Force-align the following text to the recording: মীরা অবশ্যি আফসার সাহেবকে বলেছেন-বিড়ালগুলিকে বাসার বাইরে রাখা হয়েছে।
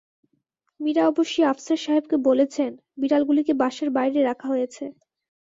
মীরা 0.79 1.03
অবশ্যি 1.07 1.41
আফসার 1.43 1.79
সাহেবকে 1.79 2.17
বলেছেন-বিড়ালগুলিকে 2.27 3.53
বাসার 3.53 3.89
বাইরে 3.89 4.19
রাখা 4.23 4.47
হয়েছে। 4.47 4.83